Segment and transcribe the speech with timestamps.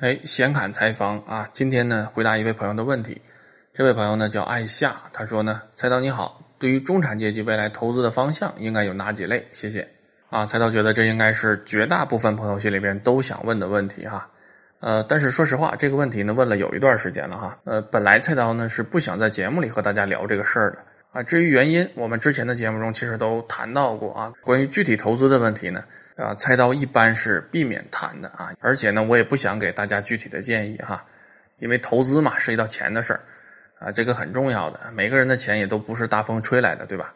[0.00, 3.20] 哎，闲侃采访啊，今天呢回答一位朋友的问题。
[3.74, 9.46] 这位朋友呢叫艾夏，他说呢，菜刀你好，对于中产阶级未来投资的方向应该有哪几类？
[9.52, 9.86] 谢谢。
[10.30, 14.26] 啊，菜刀觉得这应该是绝大部分朋友心里边都想问的问题哈。
[14.78, 17.58] 呃，但是说实话，这个问题呢问了有一段时间了哈。
[17.64, 20.78] 呃，本来菜刀呢是不想在节目里和大家聊这个事儿的
[21.12, 21.22] 啊。
[21.22, 24.32] 至于原因，我们之前的节目中其实都谈到过啊。
[24.40, 25.84] 关于具体投资的问题呢。
[26.20, 31.02] 啊，菜刀一般是避免谈的啊，而且呢，我也不想给大家具体的建议哈，
[31.58, 33.20] 因为投资嘛，涉及到钱的事儿
[33.78, 34.78] 啊，这个很重要的。
[34.92, 37.14] 每个人的钱也都不是大风吹来的，对吧？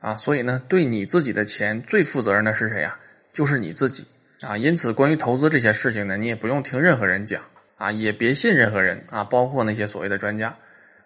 [0.00, 2.94] 啊，所以呢，对你自己的钱最负责任的是谁呀？
[3.32, 4.06] 就是你自己
[4.42, 4.56] 啊。
[4.56, 7.42] 因此，关于投资这些事情呢，你也不用听任何人讲
[7.78, 10.54] 啊，也别信任何人啊，包括那些所谓的专家，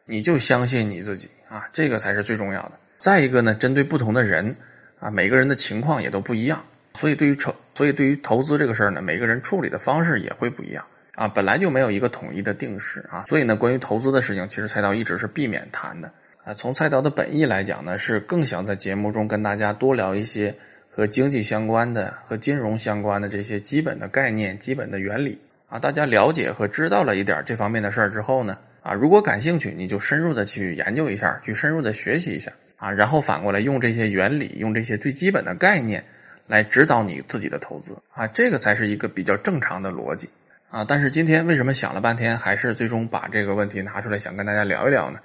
[0.05, 2.73] 你就相信你自己啊，这个才是最重要的。
[2.99, 4.57] 再一个呢，针对不同的人
[4.99, 6.65] 啊，每个人的情况也都不一样。
[6.97, 13.25] 所以，对于筹，所以对于投资这个事儿呢，每个人处理的方式也会不一样啊，本来就没有一个统一的定式啊。
[13.27, 16.11] 所以呢，关于投资的事情，其实菜刀一直是避免谈的
[16.45, 16.53] 啊。
[16.53, 20.55] 从菜刀的本意来讲呢，是更想在节目中跟大家多聊一些
[20.91, 25.79] 和经济相关的、和金融相关的这些基本的概念、基本的原理啊。
[25.79, 36.05] 大家了解和知道了一点这方面的事儿之后呢，啊，如果感兴趣，你就深入的去研究一下，去深入的学习一下啊，然后反过来用这些原理，用这些最基本的概念。
[36.47, 40.29] 来指导你自己的投资啊，这个才是一个比较正常的逻辑
[40.71, 40.85] 啊。
[40.87, 45.19] 但是今天为什么想了半天，还是最终把这个问题拿出来想跟大家聊一聊呢？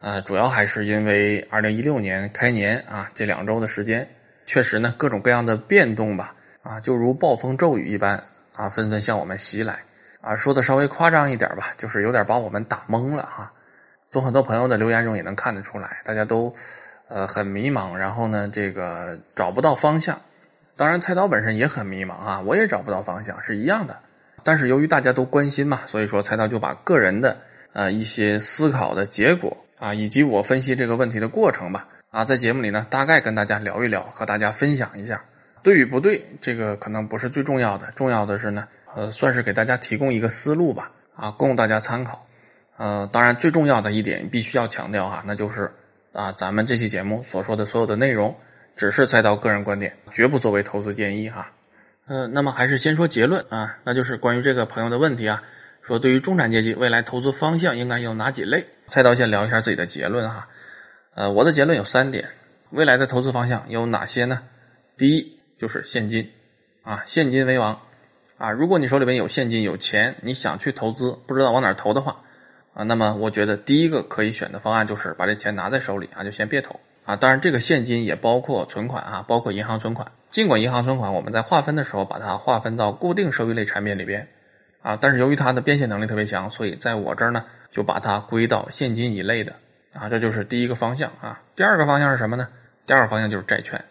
[0.00, 4.08] 啊，主要还是因为二零一六年开年啊，这两周的时间，
[4.46, 8.22] 确实呢各种各样的变动吧啊，就如暴风骤雨一般
[8.54, 9.78] 啊，纷纷向我们袭来
[10.20, 10.34] 啊。
[10.34, 13.52] 说的稍微夸张一点吧，就是有点把我们打懵了哈。
[14.08, 16.54] 从很多朋友的留言中也能看得出来，大家都
[17.08, 20.20] 呃很迷茫，然后呢这个找不到方向。
[20.82, 23.96] 当然，菜刀本身也很迷茫啊，我也找不到方向，是一样的。
[24.42, 27.36] 但是由于大家都关心嘛，所以说菜刀就把个人的
[27.72, 35.22] 呃一些思考的结果啊，以及我分析这个问题的过程吧啊，在节目里呢大概跟大家聊一聊，和大家分享一下，
[35.62, 42.26] 对与不对，这个可能不是最重要的，重要的是呢，呃，算是给大家提供一个思路吧啊，供大家参考。
[42.76, 45.70] 呃，当然最重要的一点必须要强调哈，那就是
[46.12, 48.34] 啊，咱们这期节目所说的所有的内容。
[48.74, 51.50] 只是菜刀个人观点，绝不作为投资建议哈。
[52.06, 55.42] 呃，那么还是先说结论啊，那就是关于这个朋友的问题啊，
[55.82, 58.66] 说对于中产阶级未来投资方向应该有哪几类？
[58.86, 60.48] 菜刀先聊一下自己的结论哈。
[61.14, 62.28] 呃，我的结论有三点，
[62.70, 64.42] 未来的投资方向有哪些呢？
[64.96, 66.28] 第一就是现金
[66.82, 67.80] 啊，现金为王
[68.36, 68.50] 啊。
[68.50, 72.20] 如果你手里边有现金有钱，你想去投资，不知道往哪投的话
[72.74, 76.80] 啊，那么我觉得第一个可以选的方案就是把这钱拿在手里啊，就先别投。
[77.04, 80.06] 啊，当然，这个现金也包括存款啊，包括银行存款。
[80.30, 84.28] 尽管银行存款我们在划分的时候把它划分到固定收益类产品里边，
[84.82, 89.52] 啊，但是由于它的变现能力特别强，所以在我这儿呢就把它归到现金一类的。
[89.92, 91.42] 啊，这就是第一个方向啊。
[91.54, 92.48] 第二个方向是什么呢？
[92.86, 93.84] 第二个方向就是债券，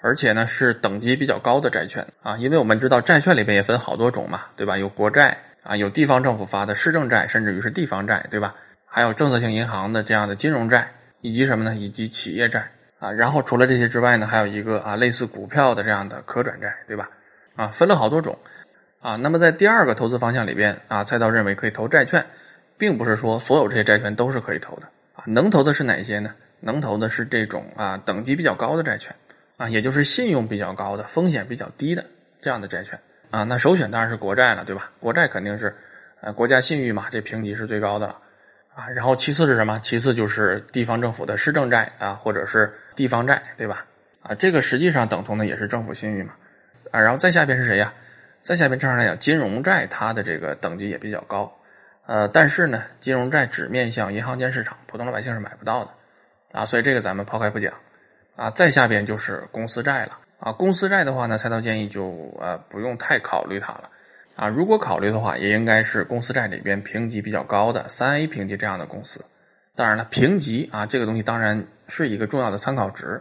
[0.00, 4.78] 而且呢是等级比较高的债券啊，因为我们知道债券里边也分好多种嘛，对吧？
[4.78, 8.54] 有国债啊，有地方政府发的市政债，甚至于是地方债，对吧？
[8.86, 10.92] 还有政策性银行的这样的金融债。
[11.20, 11.74] 以及什么呢？
[11.74, 17.08] 以及企业债啊，然后除了这些之外呢，还有一个啊类似股票的这样的可转债，对吧？
[17.56, 18.38] 啊，分了好多种
[19.00, 19.16] 啊。
[19.16, 22.24] 那么在第二个投资方向里边啊，菜刀认为可以投债券，
[22.78, 24.82] 并不是说所有这些债券都是可以投的
[25.14, 25.24] 啊。
[25.26, 26.34] 能投的是哪些呢？
[26.60, 29.14] 能投的是这种啊等级比较高的债券
[29.56, 32.04] 啊，也就是信用比较高的、风险比较低的
[32.40, 32.98] 这样的债券
[33.30, 33.44] 啊。
[33.44, 34.90] 那首选当然是国债了，对吧？
[35.00, 35.74] 国债肯定是
[36.20, 38.16] 呃国家信誉嘛，这评级是最高的了。
[38.80, 39.78] 啊，然后其次是什么？
[39.80, 43.84] 其次就是地方政府的市政债啊，或者是地方债，对吧？
[44.22, 46.32] 啊，这个实际上等同的也是政府信誉嘛。
[46.90, 47.92] 啊，然后再下边是谁呀？
[48.40, 51.52] 再下边正常来讲，金融债它的这个等级也比较高，
[52.06, 55.90] 呃，但是呢，金融债只面向银行间市场，普通老百姓是买不到的，
[56.58, 57.70] 啊，所以这个咱们抛开不讲。
[58.34, 60.18] 啊，再下边就是公司债了。
[60.38, 63.90] 啊，公司债的话呢，菜刀建议就呃不用太考虑它了。
[64.40, 69.22] 啊，如果考虑的话，也应该是公司债里边评级比较高的三 A 评级这样的公司。
[69.76, 73.20] 当然了，评级啊，这个东西当然是一个重要的参考值。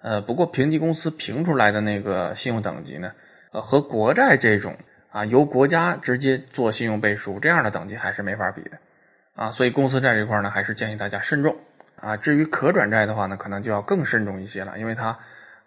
[0.00, 3.12] 呃，不过评级公司评出来的那个信用等级呢，
[3.52, 4.74] 呃，和国债这种
[5.10, 8.78] 啊由国家直接做信用背书这样的等级还是没法比的。
[9.34, 11.54] 啊，所以公司债这块呢，还是建议大家慎重。
[11.96, 15.14] 啊，至于可转债的话呢，可能就要更慎重一些了，因为它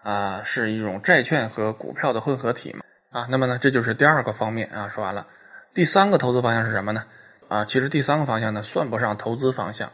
[0.02, 2.80] 啊是一种债券和股票的混合体嘛。
[3.18, 5.26] 啊，那么呢，这就是第二个方面啊，说完了。
[5.74, 7.04] 第三个投资方向是什么呢？
[7.48, 9.92] 啊，其实第三个方向呢，算不上投资方向，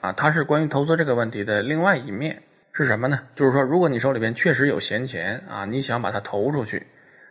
[0.00, 2.42] 啊，它是关于投资这个问题的另外一面
[2.72, 3.20] 是什么呢？
[3.36, 6.84] 就是说，如果你手里边确实有闲钱啊，你想把它投出去，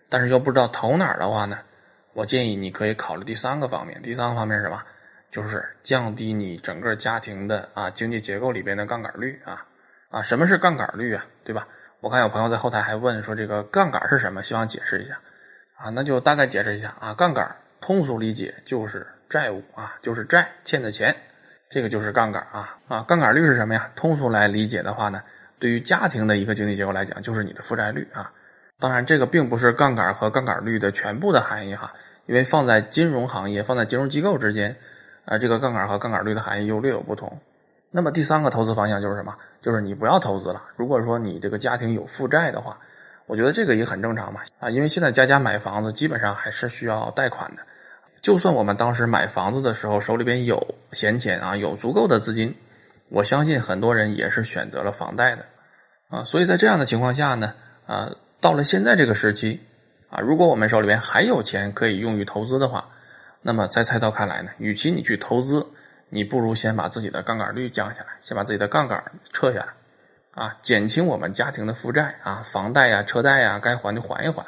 [0.08, 1.58] 但是又不知道投哪儿的话呢，
[2.14, 4.02] 我建议你可以考虑第三个方面。
[4.02, 4.82] 第三个方面是什么？
[5.30, 9.66] 就是降低你整个家庭的啊经济结构里边的杠杆率啊
[10.10, 11.26] 啊，什么是杠杆率啊？
[11.44, 11.68] 对吧？
[12.00, 14.42] 我看有朋友在后台还问说这个杠杆是什么？
[14.42, 15.20] 希望解释一下
[15.84, 21.14] 啊，那就大概解释一下啊，杠杆通俗理解就是债务啊，就是债欠的钱，
[21.70, 23.92] 这个就是杠杆啊啊，杠杆率是什么呀？
[23.94, 25.22] 通俗来理解的话呢，
[25.60, 28.32] 对于家庭的一个经济结构来讲，就是你的负债率啊。
[28.80, 31.94] 当然，这个并不是杠杆和杠杆率的全部的含义哈，
[32.28, 34.76] 因为放在金融行业、放在金融机构之间。
[35.26, 37.40] 啊，这个杠杆和杠杆率的含义又略有不同。
[37.92, 39.36] 那么第三个投资方向就是什么？
[39.62, 40.62] 就是你不要投资了。
[40.76, 42.78] 如果说你这个家庭有负债的话，
[43.26, 44.42] 我觉得这个也很正常嘛。
[44.60, 47.62] 啊，因为现在家家买房子基本上还是需要贷款的。
[48.22, 52.56] 就算我们当时买房子的时候手里边有闲钱啊，有足够的资金，
[53.10, 55.46] 我相信很多人也是选择了房贷的。
[56.10, 57.54] 啊，所以在这样的情况下呢，
[57.86, 58.10] 啊，
[58.40, 59.60] 到了现在这个时期，
[60.10, 62.88] 啊，如果我们手里边还有钱可以用于投资的话。
[63.46, 65.68] 那么在菜刀看来呢，与其你去投资，
[66.08, 69.04] 你不如先把自己的杠杆率降下来，先把自己的杠杆
[69.34, 69.68] 撤下来，
[70.34, 74.44] 啊，减轻我们家庭的负债啊，房贷呀、车贷呀，该还就还一还，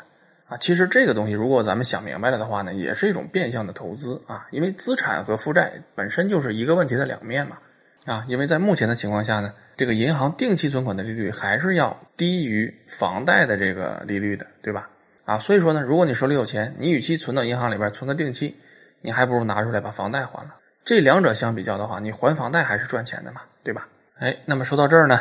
[0.48, 7.58] 啊，其实这个东西如果咱们想明白了的话呢，也是一种变相的投资啊，因为资产和负债本身就是一个问题的两面嘛，
[8.06, 14.90] 啊，因为在目前的情况下呢，这个银行定期存款的利率还是要低于房贷的这个利率的，对吧？
[15.26, 18.56] 啊，所以说呢，如果你手里有钱，你与其存到银行里边存个定期。
[19.02, 20.56] 你还不如拿出来把房贷还了。
[20.84, 23.88] 这两者相比较的话，你还房贷还是赚钱的嘛，对吧？
[24.18, 25.20] 哎，那么说到这儿呢，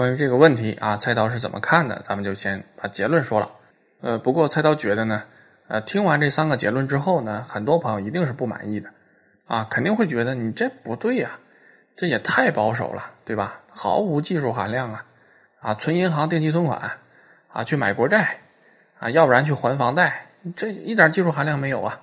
[0.00, 2.00] 关于这个问题啊，菜刀是怎么看的？
[2.02, 3.50] 咱们就先把结论说了。
[4.00, 5.24] 呃，不过菜刀觉得呢，
[5.68, 8.88] 呃，听完这三个结论之后呢，很多朋友一定是不满意的
[9.46, 11.32] 啊，肯定会觉得你这不对呀，
[11.96, 13.60] 这也太保守了，对吧？
[13.68, 15.04] 毫无技术含量啊！
[15.60, 16.92] 啊，存银行定期存款
[17.52, 18.38] 啊，去买国债
[19.00, 22.00] 啊，要不然去还房贷，这一点技术含量没有啊！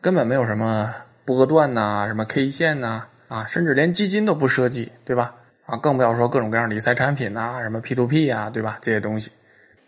[0.00, 0.92] 根本没有什么
[1.24, 5.36] 波段呐，什么 K 线呐，啊，甚至连基金都不涉及，对吧？
[5.66, 8.78] 啊，更不要说各种各样理财产品呐，什么 P to P 呀，对吧？
[8.80, 9.32] 这些东西，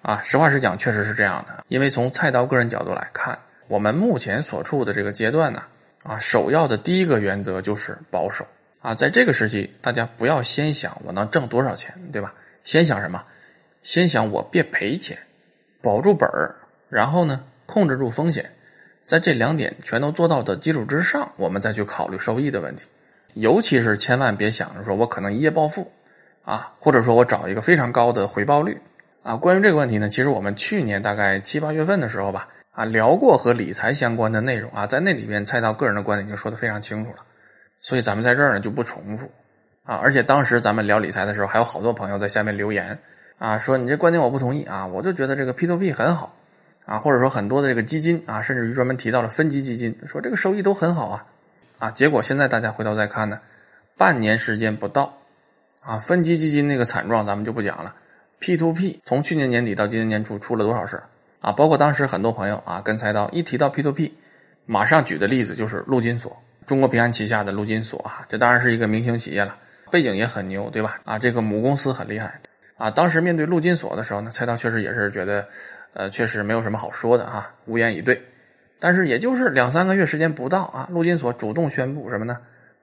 [0.02, 1.64] 啊，实话实讲，确实是这样的。
[1.69, 3.38] 因为从菜刀个人角度来看，
[3.69, 5.62] 我们目前所处的这个阶段呢，
[6.02, 8.44] 啊，首要的第一个原则就是保守。
[8.80, 12.34] 啊，在这个时期，大家不要先想我能挣多少钱，对吧？
[12.64, 13.22] 先想什么？
[13.82, 15.19] 先想我别赔钱，
[15.81, 16.56] 保住本儿，
[16.88, 18.50] 然后呢，控制住风险。
[19.04, 22.84] 在这两点全都做到的基础之上，我们再去考虑收益的问题。
[23.34, 25.90] 尤其是千万别想着说我可能一夜暴富，
[26.42, 28.80] 啊，或者说我找一个非常高的回报率，
[29.22, 29.36] 啊。
[29.36, 37.19] 关于这个问题呢，其实我们去年大概七八月份的时候吧，啊，聊过和理财相关的内容啊，在那里面菜刀个人的观点已经说的非常清楚了，
[37.80, 39.31] 所以咱们在这儿呢就不重复，
[39.84, 39.96] 啊。
[39.96, 42.98] 而且当时咱们聊理财的时候，还有好多朋友在下面留言，
[43.38, 46.34] 啊，说你这观点我不同意啊，我就觉得这个 P to P 很好。
[46.86, 51.26] 啊，或者说很多的这个基金啊，甚至于专门提到了分级基金，说这个收益都很好啊，
[51.78, 53.40] 啊，结果现在大家回头再看呢，
[53.96, 55.16] 半年时间不到，
[55.82, 57.94] 啊，分级基金那个惨状咱们就不讲了
[58.40, 61.00] ，P to P 从去年年底到今年年初出了多少事
[61.40, 61.52] 啊？
[61.52, 64.12] 包括当时很多朋友啊跟菜刀一提到 P to P，
[64.66, 66.36] 马上举的例子就是陆金所，
[66.66, 69.56] 中国平安旗下的陆金所啊，这当然是一个明星企业了，
[69.90, 71.00] 背景也很牛，对吧？
[71.04, 72.40] 啊，这个母公司很厉害，
[72.76, 75.46] 啊，当时面对陆金所的时候呢，菜刀确实也是觉得。
[75.94, 78.22] 呃，确实没有什么好说的啊，无言以对。
[78.80, 82.38] 但是也就是两三个月时间不到啊，陆金所主动宣布什么呢？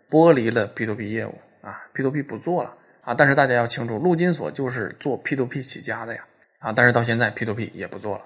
[0.10, 3.14] 剥离了 P to P 业务啊，P to P 不做了啊。
[3.14, 6.24] 但是大家要清楚，陆金所就是做 P to P 起家的呀
[6.60, 6.74] 啊。
[6.74, 8.26] 但是到现在 P to P 也不做了。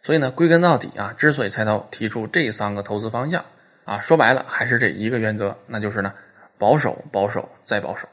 [0.00, 3.44] 所以呢，归根到底啊，之所以菜刀提出这三个投资方向
[3.84, 6.14] 啊，说白了还是这一个原则，那就是呢，
[6.56, 8.08] 保守、保守再保守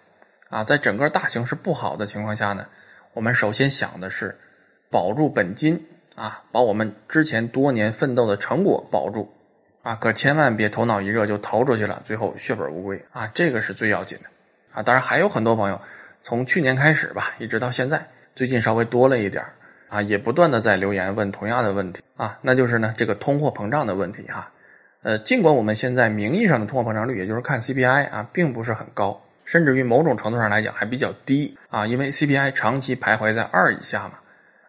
[0.49, 0.63] 啊。
[0.63, 2.65] 在整个大形势不好的情况下呢，
[3.13, 4.35] 我们首先想的是
[4.89, 5.85] 保住本金。
[6.15, 9.29] 啊，把我们之前多年奋斗的成果保住，
[9.83, 14.29] 啊，可千万别头脑一热就投出去了，最后血本无归啊，这个是最要紧的，
[14.71, 15.79] 啊，当然还有很多朋友
[16.23, 19.43] 从去年开始吧，一直到现在，最近稍微多了一点
[19.89, 24.49] 啊，也不断的在留言问同样的问题啊，那就是呢这个通货膨胀的问题哈，
[25.03, 34.13] 呃，尽管我们现在名义上的通货膨胀率，也就是看 CPI 啊，并不是很高，甚至于某种程度上来讲还比较低啊，因为 CPI 长期徘徊在二以下嘛。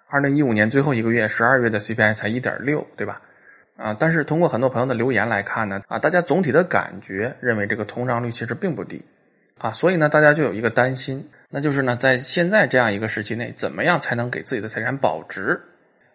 [0.09, 3.21] 二零一五年最后一个月，十二月的 CPI 才一点六，对吧？
[3.77, 9.05] 啊，但是通过很多朋友的留言来看呢，啊，大家总体的感觉认为这个通胀率其实并不低，
[9.59, 15.61] 啊，所以呢，大家就有一个担心，那就是呢，在现在这样一个时期内，怎么样才能给自己的财产保值？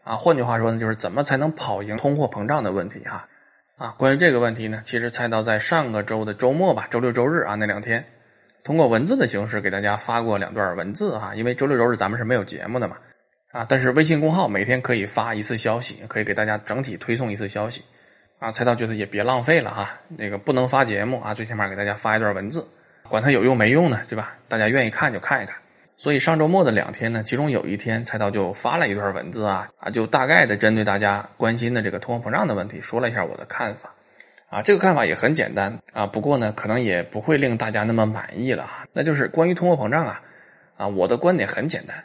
[0.04, 3.00] 啊，换句话说呢，就是怎么才能跑赢通货膨胀的问题？
[3.02, 3.28] 哈，
[3.78, 8.04] 啊，关于这个问题呢，其实菜刀在上个周的周末吧，周六周日啊那两天，
[8.64, 12.96] 通过文字的形式给大家发过两段文字哈，因为周六周日咱们是没有节目的嘛。
[13.52, 17.84] 啊，但是微信公号每天可以发一次消息，可以给大家整体推送一次消息，
[18.40, 22.66] 啊，菜刀觉得也别浪费了哈，那个不能发节目啊，最起码给大家发一段文字，
[23.10, 24.38] 管它有用没用呢，对吧？
[24.48, 25.58] 大家愿意看就看一看。
[25.98, 33.94] 所以上周末的两天呢，其中有一天菜刀就发了一段文字啊啊，就大概的针对大家关心的这个通货膨胀的问题说了一下我的看法，
[34.50, 38.88] 啊，这个看法也很简单啊，不过呢，可能也不会令大家那么满意了哈。
[38.94, 40.22] 那就是关于通货膨胀啊，
[40.78, 42.04] 啊，我的观点很简单。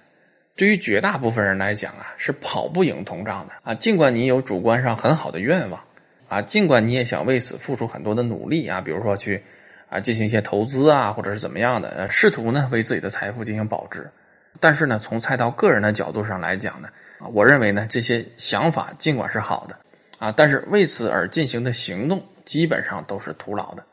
[0.57, 3.75] 对于绝大部分人来讲啊，是跑不赢通胀的啊。
[3.75, 5.81] 尽管你有主观上很好的愿望
[6.29, 9.43] 啊，尽管你也想为此付出很多的努力啊，比如说去
[9.91, 14.11] 啊进行一些投资啊，或者是怎么样的，呃，试图呢为自己的财富进行保值。
[14.59, 19.79] 但是呢，从菜刀个人的角度上来讲呢，啊，我认为呢这些想法尽管是好的
[20.19, 23.85] 啊，但是为此而进行的行动基本上都是徒劳的。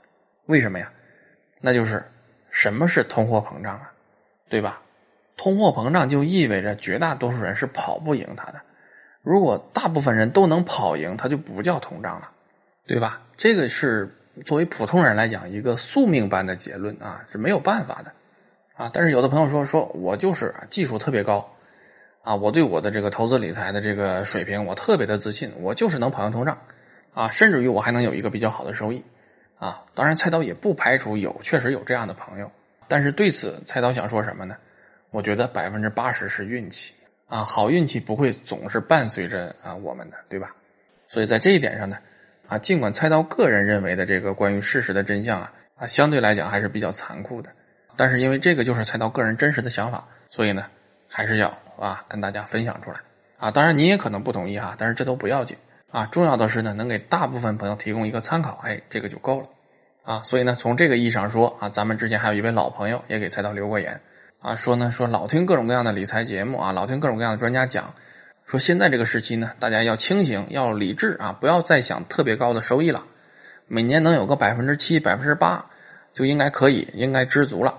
[0.46, 0.90] 为什么呀？
[1.60, 2.02] 那就是
[2.50, 3.92] 什么是通货膨胀啊？
[4.50, 4.82] 对吧？
[5.36, 8.62] 通货膨胀就意味着绝大多数人是跑不赢它的。
[9.22, 12.30] 如果大部分人都能跑赢，它就不叫通胀了，
[12.86, 13.22] 对吧？
[13.38, 14.14] 这个是
[14.46, 18.12] 作为普通人来讲一个宿命般的结论啊，是没有办法的
[18.76, 18.90] 啊。
[18.94, 21.50] 但是有的朋友说，说我就是技术特别高
[22.22, 26.58] 啊，我对我的这个投资理财的这个水平我特别的自信，我就是能跑赢通胀
[27.14, 29.02] 啊，甚至于我还能有一个比较好的收益
[29.58, 29.82] 啊。
[29.96, 32.52] 当然，菜刀也不排除有确实有这样的朋友，
[32.90, 34.58] 但是对此，菜刀想说什么呢？
[35.14, 36.92] 我觉得百分之八十是运气
[37.28, 40.54] 啊，好运气不会总是伴随着啊我们的，对吧？
[41.08, 41.98] 所以在这一点上呢，
[42.48, 47.52] 啊，尽管猜刀个人认为的这个关于事实的真相啊啊，相对来讲还是比较残酷的，
[47.96, 50.66] 但是因为这个就是猜刀个人真实的想法，所以呢，
[51.08, 52.98] 还是要啊跟大家分享出来
[53.38, 53.52] 啊。
[53.52, 55.56] 当然你也可能不同意哈，但是这都不要紧
[55.92, 59.48] 啊，重要的是呢，能给大部分朋友提供一个参考，哎，这个就够了
[60.04, 60.24] 啊。
[60.24, 64.02] 所以呢，从这个意义上说啊，咱们之前还有一位老朋友也给猜刀留过言。
[64.44, 67.94] 啊，说呢，说老听各种各样的理财节目啊，老听各种各样的专家讲，
[68.46, 73.06] 说现在这个时期呢，大家要清醒，要理智啊，不要再想特别高的收益了，
[73.68, 75.66] 每年能有个百分之七、百分之八，
[76.12, 77.74] 就应该可以，应该知足了。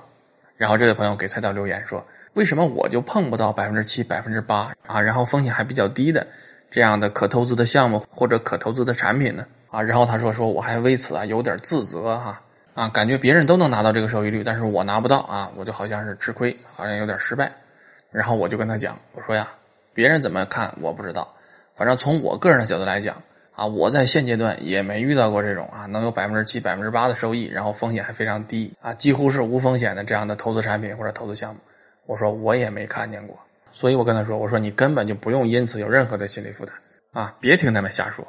[0.57, 2.03] 然后这位朋友给菜刀留言说，
[2.33, 4.99] 为什么我就碰不到百分之七、百分之八啊？
[4.99, 6.27] 然后风险还比较低的
[6.71, 9.45] 这样的可投资的项目或者可投资的产品呢？
[9.71, 12.41] 啊，然后他说，说我还为此啊有点自责哈。
[12.75, 17.53] 啊感觉别人都能拿到这个收益率，但是我拿不到啊，我就好像是吃亏，好像有点失败。
[18.11, 19.49] 然后我就跟他讲，我说呀，
[19.93, 21.35] 别人怎么看我不知道，
[21.75, 23.21] 反正从我个人的角度来讲
[23.55, 31.61] 啊，我在现阶段也没遇到过这种啊能有百分之七、百分之八的收益，然后风险还非常低啊，几乎是无风险的这样的投资产品或者投资项目，
[32.07, 33.39] 我说我也没看见过。
[33.73, 36.77] 所以我跟他说，我说你根本就不用因此有任何的心理负担
[37.13, 38.27] 啊，别听他们瞎说。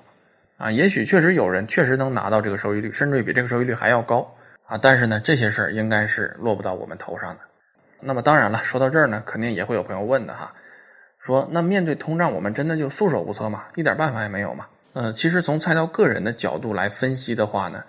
[0.57, 4.33] 啊，也许确实有人确实能拿到这个收益率，甚至于比这个收益率还要高
[4.65, 4.77] 啊！
[4.81, 7.41] 但是呢，这些事儿应该是落不到我们头上的。
[7.99, 10.53] 那么当然了，说到这儿呢，肯定也会有朋友问的哈，
[11.19, 13.65] 说那面对通胀，我们真的就束手无策吗？
[13.75, 14.65] 一点办法也没有吗？
[14.93, 17.83] 呃，其实从菜刀个人的角度来分析的话呢，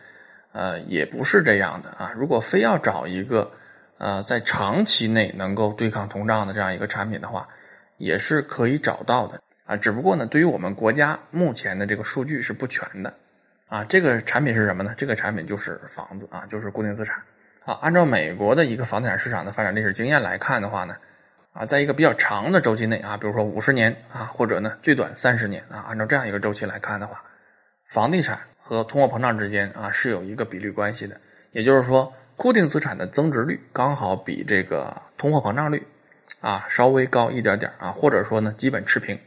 [0.53, 2.13] 呃，也不是这样的啊。
[2.17, 3.53] 如果非要找一个
[3.99, 7.47] 呃在长期内能够对抗通胀的这样一个产品的话，
[7.97, 9.41] 也是可以找到的。
[9.67, 13.13] 啊，只不过呢，对于我们国家目前的这个数据是不全的，
[13.69, 14.95] 啊，这个产品是什么呢？
[14.97, 17.21] 这个产品就是房子啊，就是固定资产。
[17.65, 20.95] 啊，按照美国的一个房地产市场的发展历史经验来看的话呢，
[21.53, 27.21] 啊，在一个比较长的周期内啊，比如说五十年啊，或者呢最短三十年啊，按照这样一个周期来看的话，
[27.87, 31.21] 房地产和通货膨胀之间啊是有一个比率关系的，
[31.51, 35.85] 也就是说，固定资产的增值率刚好比这个通货膨胀率
[36.41, 39.19] 啊稍微高一点点啊，或者说呢基本持平。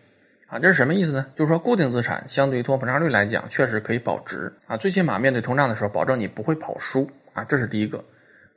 [0.50, 1.27] 啊，这是什么意思呢？
[1.36, 4.75] 就是说，固定资产相对于通货膨胀率来讲，确实可以保值啊。
[4.75, 7.44] 最起码面对通胀的时候，保证你不会跑输啊。
[7.44, 8.03] 这是第一个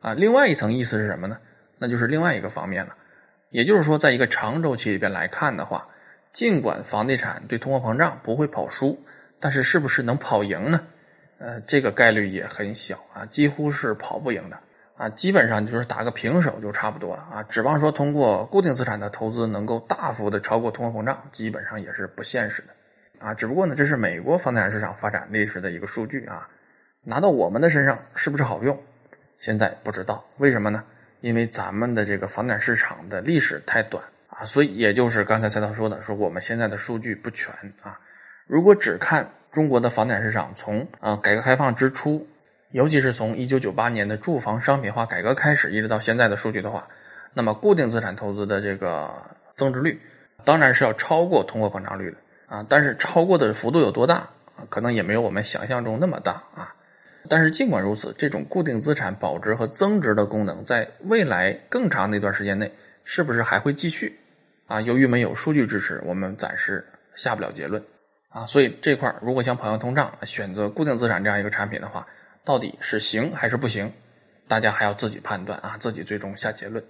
[0.00, 0.14] 啊。
[0.14, 1.36] 另外一层意思是什么呢？
[1.78, 2.94] 那就是另外一个方面了。
[3.50, 5.86] 也就是说，在一个长周期里边来看的话，
[6.32, 8.98] 尽管房地产对通货膨胀不会跑输，
[9.38, 10.80] 但是是不是能跑赢呢？
[11.38, 14.58] 呃，这个概率也很小啊，几乎是跑不赢的。
[15.02, 17.42] 啊，基本上就是打个平手就差不多了啊！
[17.48, 22.68] 指望说通过固定资产的投资能够大幅的超过通货膨胀，基本上也是不现实的
[23.18, 23.34] 啊！
[23.34, 26.48] 只不过呢，这是美国房地产市场发展历史的一个数据啊，
[27.02, 28.80] 拿到我们的身上是不是好用？
[29.38, 30.84] 现在不知道，为什么呢？
[31.20, 37.98] 因为咱们的这个房地产市场的历史太短啊，所以也就是刚才蔡导说的，说我们现在的数据不全啊。
[38.46, 42.24] 如果只看中国的房地产市场从啊改革开放之初。
[42.72, 46.88] 尤其是从一九九八年的住房商品化改革开始，一直到现在的数据的话，
[47.34, 49.10] 那么固定资产投资的这个
[49.54, 50.00] 增值率，
[50.44, 52.66] 当然是要超过通货膨胀率的啊。
[52.68, 54.16] 但是超过的幅度有多大
[54.56, 54.64] 啊？
[54.68, 56.74] 可能也没有我们想象中那么大啊。
[57.28, 62.72] 但是尽管如此，这种固定资产保值和增值的功能，在未来更长的一段时间内，
[63.04, 64.18] 是不是还会继续
[64.66, 64.80] 啊？
[64.80, 67.84] 由于没有数据支持，我们暂时下不了结论
[68.30, 72.04] 啊，所以这块如果像朋友通胀选择固定资产这样一个产品的话，
[72.44, 73.92] 到底是行还是不行，
[74.48, 76.82] 大家还要自己判断啊，自己最终下结论。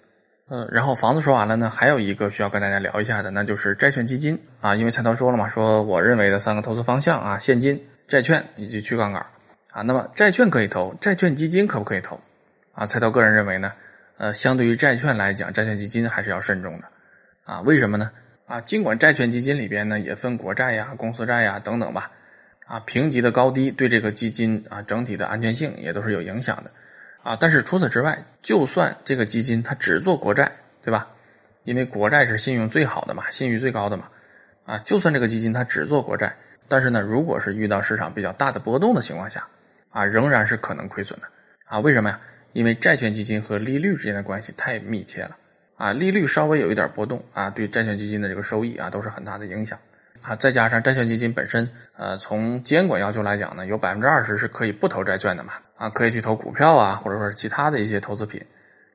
[0.49, 9.25] 嗯，然后房子说完了呢，还有一个需要跟大家聊一下的，那就是债券基金啊，因为菜头说了嘛，说我认为的三个投资方向啊，现金、债券以及去杠杆
[9.71, 12.21] 啊，那么债券可以投，债券基金可不可以投？
[12.73, 13.73] 啊，菜头个人认为呢，
[14.19, 16.89] 呃，相对于债券来讲，债券基金还是要慎重的
[17.45, 18.11] 啊，为什么呢？
[18.47, 22.11] 啊，尽管债券基金里边呢也分国债呀、公司债呀等等吧，
[22.73, 26.71] 啊，评级的高低对这个基金啊整体的安全性也都是有影响的。
[27.23, 30.51] 啊，但是除此之外，就算这个基金它只做国债，
[30.83, 31.09] 对吧？
[31.65, 34.09] 因为国债是信用最好的嘛，信誉最高的嘛。
[34.65, 36.35] 啊，就算这个基金它只做国债，
[36.67, 39.47] 但是呢，如果是遇到市场比较大的波动的情况下，
[39.91, 41.27] 啊，仍然是可能亏损的。
[41.67, 42.19] 啊，为什么呀？
[42.55, 45.37] 因为债券基金和利率之间的关系太密切了。
[45.77, 49.79] 啊，利率稍微有一点波动，啊，对债券基金的这个收益啊，都是很大的影响。
[50.23, 58.41] 啊，再加上债券基金本身，呃，从监管要求来讲呢，有百分之二十是可以不投债券的嘛，啊，可以去投股票啊，或者说是其他的一些投资品，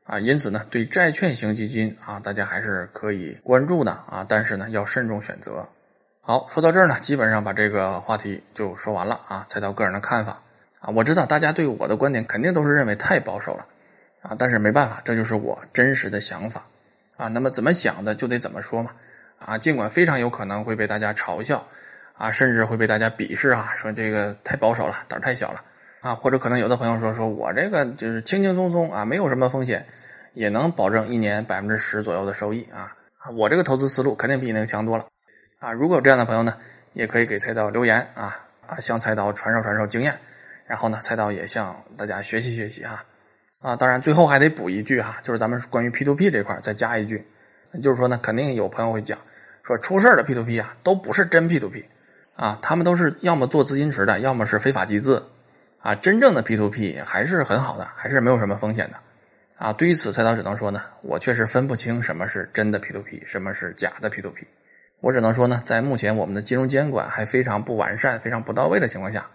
[0.06, 5.68] 啊，因此呢，对债券型基金啊，大家还是可以关注的啊，但是呢，要慎重选择。
[6.22, 10.42] 好，说到这儿呢，基本上把这个话题就说完了啊，再到个人的看法
[10.80, 13.66] 啊，我知道大家对我的观点肯定都是认为太保守了
[14.22, 16.64] 啊，但是没办法，这就是我真实的想法
[17.18, 18.92] 啊，那么怎么想的就得怎么说嘛。
[19.40, 21.66] 啊，尽管非常有可能会被大家嘲笑，
[22.14, 25.62] 啊，甚至会被大家鄙视啊，说这个太保守了，胆儿太小了，
[26.02, 29.86] 啊，或者可能有的朋友说，说我这个就是轻轻松松啊，没有什么风险，
[30.34, 32.92] 也能保证一年百分之十左右的收益啊，
[33.34, 35.06] 我这个投资思路肯定比你那个强多了，
[35.60, 36.58] 啊，如果有这样的朋友呢，
[36.94, 40.18] 也可以给菜刀留言啊，啊，向菜刀传授传授经验，
[40.66, 43.04] 然后呢，菜刀也向大家学习学习哈，
[43.62, 47.24] 啊，当然最后还得补一句哈，就是咱们关于 P to P 这块再加一句。
[47.82, 49.18] 就是说呢，肯定有朋友会讲，
[49.64, 51.86] 说出事的 P two P 啊，都不是真 P two P，
[52.36, 55.26] 啊，他们都是要么做资金池的，要么是非法集资，
[55.82, 58.98] 啊，真正的 P two P 还是很好的，还是没有什么风险的，
[59.58, 64.48] 啊，对于此，菜刀只能说呢，我确实分不清什么是真的 P two P，什么是假的 P two P，
[65.02, 69.28] 我只能说呢，在目前我们的金融监管还非常不完善、非常不到位的情况下，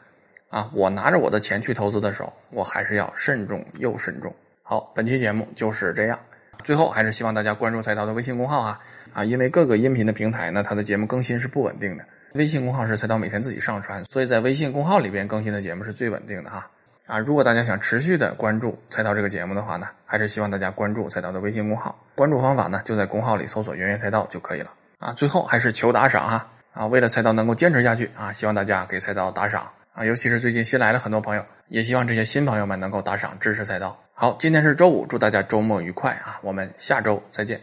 [0.50, 4.34] 啊，我拿着我的钱去投资的时候，我还是要慎重又慎重。
[4.62, 6.18] 好，本期节目就是这样。
[6.64, 8.80] 最后还是希望大家关注菜刀的微信公号啊
[9.12, 12.04] 啊，因为各个音频的平台呢，它的节目更新是不稳定的。
[12.34, 16.66] 微信公号是菜刀每天自己上传，所以在微信公号里边更新的节目是最稳定的哈
[17.06, 17.18] 啊。
[17.18, 21.94] 如果大家想持续的关注菜刀这个节目的话呢，还是希望大家关注菜刀的微信公号。
[22.14, 25.12] 关注方法呢，就在公号里搜索“圆圆菜刀”就可以了啊。
[25.12, 33.98] 最后还是求打赏哈啊，为了菜刀能够坚持下去啊，希望大家给菜刀打赏啊，尤其是最近新来了很多朋友，也希望这些新朋友们能够打赏支持赛道。
[34.14, 36.38] 好，今天是周五，祝大家周末愉快啊！
[36.42, 37.60] 我们下周再见。